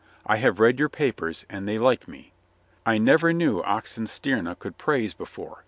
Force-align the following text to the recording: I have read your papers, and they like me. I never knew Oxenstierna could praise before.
I 0.25 0.37
have 0.37 0.59
read 0.59 0.79
your 0.79 0.89
papers, 0.89 1.45
and 1.47 1.67
they 1.67 1.77
like 1.77 2.07
me. 2.07 2.31
I 2.87 2.97
never 2.97 3.31
knew 3.33 3.61
Oxenstierna 3.61 4.55
could 4.57 4.79
praise 4.79 5.13
before. 5.13 5.59